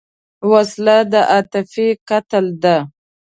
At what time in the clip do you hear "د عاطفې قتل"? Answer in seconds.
1.11-2.45